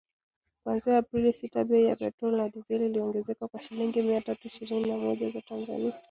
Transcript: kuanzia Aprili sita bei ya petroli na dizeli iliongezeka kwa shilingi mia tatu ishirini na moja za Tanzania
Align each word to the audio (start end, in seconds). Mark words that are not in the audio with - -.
kuanzia 0.63 0.97
Aprili 0.99 1.31
sita 1.39 1.59
bei 1.69 1.81
ya 1.87 1.95
petroli 1.95 2.37
na 2.37 2.47
dizeli 2.49 2.85
iliongezeka 2.85 3.47
kwa 3.47 3.61
shilingi 3.61 4.01
mia 4.01 4.21
tatu 4.21 4.47
ishirini 4.47 4.89
na 4.89 4.97
moja 4.97 5.29
za 5.29 5.41
Tanzania 5.41 5.93